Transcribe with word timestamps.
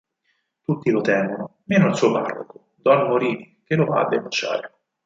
Tutti 0.63 0.89
lo 0.89 1.01
temono, 1.01 1.57
meno 1.65 1.85
il 1.87 1.95
suo 1.95 2.11
parroco, 2.11 2.69
don 2.77 3.07
Morini, 3.07 3.61
che 3.63 3.75
lo 3.75 3.85
va 3.85 4.01
a 4.01 4.07
denunciare. 4.07 4.73